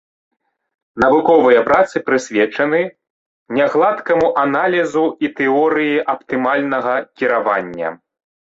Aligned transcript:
Навуковыя 1.03 1.59
працы 1.67 1.95
прысвечаны 2.07 2.79
нягладкаму 3.59 4.27
аналізу 4.47 5.05
і 5.27 5.31
тэорыі 5.43 6.03
аптымальнага 6.17 6.93
кіравання. 7.21 7.97